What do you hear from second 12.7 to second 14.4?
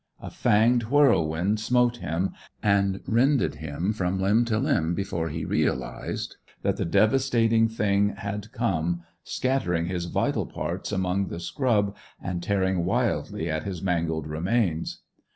wildly at his mangled